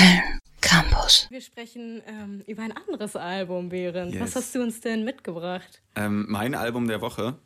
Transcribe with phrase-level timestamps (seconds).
[0.00, 1.26] Film Campus.
[1.30, 4.14] Wir sprechen ähm, über ein anderes Album, Behrend.
[4.14, 4.22] Yes.
[4.22, 5.82] Was hast du uns denn mitgebracht?
[5.94, 7.36] Ähm, mein Album der Woche.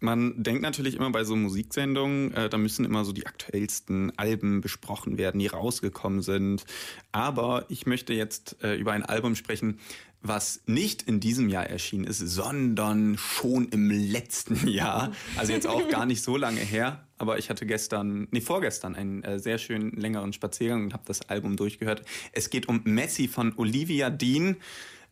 [0.00, 4.60] Man denkt natürlich immer bei so Musiksendungen, äh, da müssen immer so die aktuellsten Alben
[4.60, 6.64] besprochen werden, die rausgekommen sind.
[7.12, 9.78] Aber ich möchte jetzt äh, über ein Album sprechen,
[10.22, 15.12] was nicht in diesem Jahr erschienen ist, sondern schon im letzten Jahr.
[15.36, 17.04] Also jetzt auch gar nicht so lange her.
[17.18, 21.28] Aber ich hatte gestern, nee, vorgestern einen äh, sehr schönen längeren Spaziergang und habe das
[21.28, 22.02] Album durchgehört.
[22.32, 24.56] Es geht um Messi von Olivia Dean.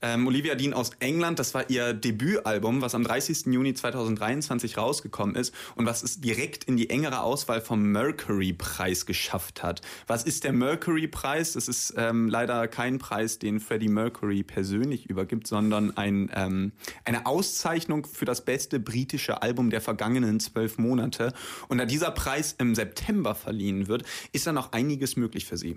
[0.03, 3.47] Ähm, Olivia Dean aus England, das war ihr Debütalbum, was am 30.
[3.47, 9.63] Juni 2023 rausgekommen ist und was es direkt in die engere Auswahl vom Mercury-Preis geschafft
[9.63, 9.83] hat.
[10.07, 11.53] Was ist der Mercury-Preis?
[11.53, 16.73] Das ist ähm, leider kein Preis, den Freddie Mercury persönlich übergibt, sondern ein, ähm,
[17.05, 21.35] eine Auszeichnung für das beste britische Album der vergangenen zwölf Monate.
[21.69, 25.75] Und da dieser Preis im September verliehen wird, ist da noch einiges möglich für sie.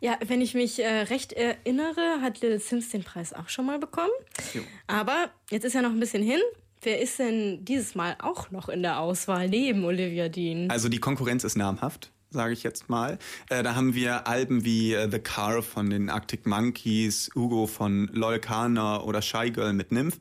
[0.00, 3.78] Ja, wenn ich mich äh, recht erinnere, hat Little Sims den Preis auch schon mal
[3.78, 4.12] bekommen.
[4.52, 4.62] Jo.
[4.86, 6.40] Aber jetzt ist ja noch ein bisschen hin.
[6.82, 10.70] Wer ist denn dieses Mal auch noch in der Auswahl neben Olivia Dean?
[10.70, 13.18] Also die Konkurrenz ist namhaft, sage ich jetzt mal.
[13.48, 18.08] Äh, da haben wir Alben wie äh, The Car von den Arctic Monkeys, Hugo von
[18.12, 20.20] Loyal Kana oder Shy Girl mit Nymph.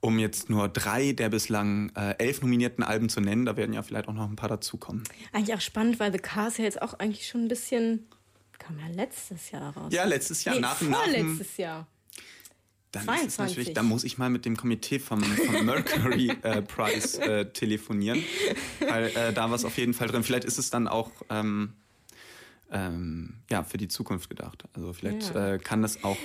[0.00, 3.82] Um jetzt nur drei der bislang äh, elf nominierten Alben zu nennen, da werden ja
[3.82, 5.02] vielleicht auch noch ein paar dazukommen.
[5.32, 8.06] Eigentlich auch spannend, weil The Cars ja jetzt auch eigentlich schon ein bisschen.
[8.60, 9.92] kam ja letztes Jahr raus.
[9.92, 11.88] Ja, letztes Jahr nee, nach dem nach dem- vorletztes Jahr.
[13.04, 13.38] Dann ist es 22.
[13.56, 18.22] natürlich, da muss ich mal mit dem Komitee vom, vom Mercury äh, Prize äh, telefonieren,
[18.88, 20.22] weil äh, da war es auf jeden Fall drin.
[20.22, 21.72] Vielleicht ist es dann auch ähm,
[22.70, 24.64] ähm, ja für die Zukunft gedacht.
[24.74, 25.54] Also vielleicht Ja.
[25.54, 26.16] äh, kann das auch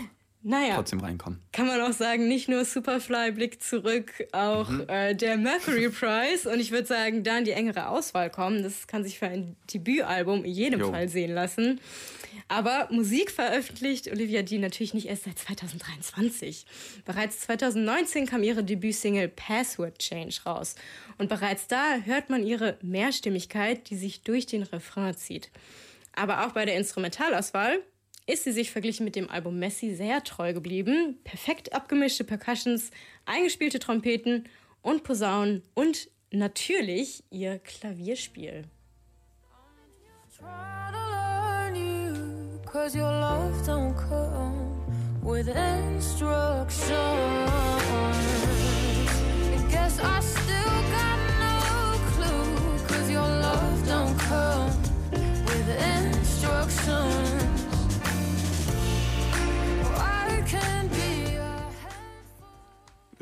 [0.44, 1.39] Naja, trotzdem reinkommen.
[1.52, 4.86] kann man auch sagen, nicht nur Superfly blickt zurück, auch Mhm.
[4.89, 6.50] äh, der Mercury Prize.
[6.50, 8.64] Und ich würde sagen, da in die engere Auswahl kommen.
[8.64, 10.89] Das kann sich für ein Debütalbum in jedem Jo.
[10.92, 11.80] Fall sehen lassen.
[12.47, 16.66] Aber Musik veröffentlicht Olivia Dean natürlich nicht erst seit 2023.
[17.06, 20.75] Bereits 2019 kam ihre Debütsingle Password Change raus.
[21.17, 25.50] Und bereits da hört man ihre Mehrstimmigkeit, die sich durch den Refrain zieht.
[26.13, 27.80] Aber auch bei der Instrumentalauswahl
[28.31, 31.19] ist sie sich verglichen mit dem Album Messi sehr treu geblieben.
[31.24, 32.92] Perfekt abgemischte Percussions,
[33.25, 34.47] eingespielte Trompeten
[34.81, 38.64] und Posaunen und natürlich ihr Klavierspiel.
[42.72, 42.97] Cause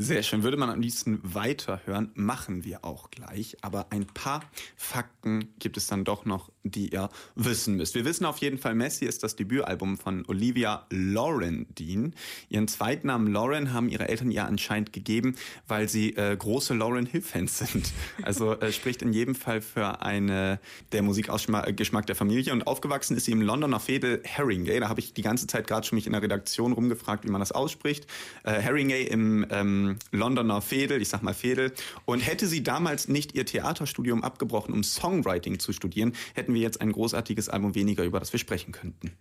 [0.01, 0.43] Sehr schön.
[0.43, 3.57] Würde man am liebsten weiterhören, machen wir auch gleich.
[3.61, 7.95] Aber ein paar Fakten gibt es dann doch noch, die ihr wissen müsst.
[7.95, 12.15] Wir wissen auf jeden Fall, Messi ist das Debütalbum von Olivia Lauren Dean.
[12.47, 15.35] Ihren Zweitnamen Lauren haben ihre Eltern ihr anscheinend gegeben,
[15.67, 17.91] weil sie äh, große Lauren Hill-Fans sind.
[18.21, 20.61] Also äh, spricht in jedem Fall für eine
[20.93, 22.53] der Musikausgeschmack der Familie.
[22.53, 24.79] Und aufgewachsen ist sie im Londoner Fädel Haringey.
[24.79, 27.41] Da habe ich die ganze Zeit gerade schon mich in der Redaktion rumgefragt, wie man
[27.41, 28.07] das ausspricht.
[28.45, 31.73] Äh, Haringey im ähm, Londoner Fädel, ich sag mal Fädel.
[32.05, 36.81] Und hätte sie damals nicht ihr Theaterstudium abgebrochen, um Songwriting zu studieren, hätten wir jetzt
[36.81, 39.11] ein großartiges Album weniger, über das wir sprechen könnten.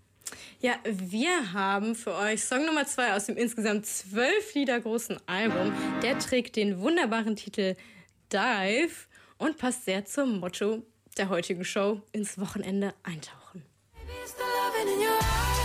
[0.61, 5.73] Ja, wir haben für euch Song Nummer zwei aus dem insgesamt zwölf Lieder großen Album.
[6.03, 7.77] Der trägt den wunderbaren Titel
[8.33, 9.07] Dive
[9.39, 10.83] und passt sehr zum Motto
[11.17, 13.63] der heutigen Show ins Wochenende eintauchen.
[14.85, 15.58] Maybe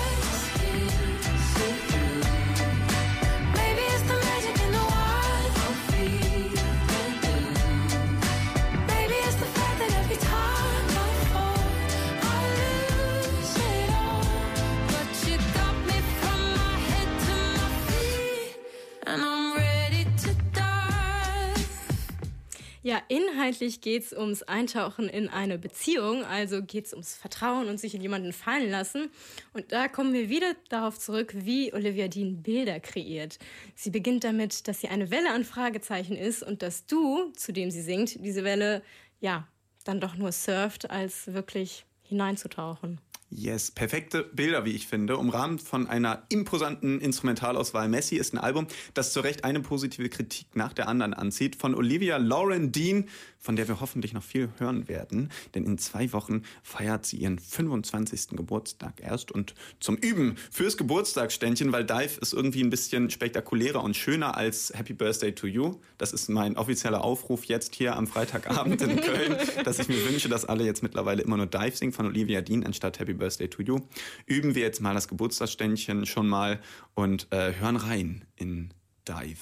[22.85, 28.01] Ja, inhaltlich geht's ums Eintauchen in eine Beziehung, also geht's ums Vertrauen und sich in
[28.01, 29.09] jemanden fallen lassen.
[29.53, 33.39] Und da kommen wir wieder darauf zurück, wie Olivia Dean Bilder kreiert.
[33.73, 37.71] Sie beginnt damit, dass sie eine Welle an Fragezeichen ist und dass du, zu dem
[37.71, 38.81] sie singt, diese Welle,
[39.21, 39.47] ja,
[39.85, 42.99] dann doch nur surft, als wirklich hineinzutauchen.
[43.35, 47.89] Yes, perfekte Bilder, wie ich finde, umrahmt von einer imposanten Instrumentalauswahl.
[47.89, 51.55] Messi ist ein Album, das zu Recht eine positive Kritik nach der anderen anzieht.
[51.55, 53.05] Von Olivia Lauren Dean,
[53.39, 55.31] von der wir hoffentlich noch viel hören werden.
[55.55, 58.37] Denn in zwei Wochen feiert sie ihren 25.
[58.37, 59.31] Geburtstag erst.
[59.31, 64.71] Und zum Üben fürs Geburtstagsständchen, weil Dive ist irgendwie ein bisschen spektakulärer und schöner als
[64.75, 65.79] Happy Birthday to You.
[65.97, 70.29] Das ist mein offizieller Aufruf jetzt hier am Freitagabend in Köln, dass ich mir wünsche,
[70.29, 73.47] dass alle jetzt mittlerweile immer nur Dive singen von Olivia Dean anstatt Happy Birthday Birthday
[73.47, 73.79] to You,
[74.25, 76.59] üben wir jetzt mal das Geburtstagsständchen schon mal
[76.93, 78.73] und äh, hören rein in
[79.07, 79.39] Dive.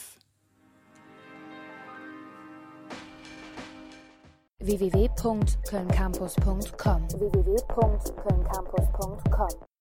[4.60, 7.52] www.kölncampus.com www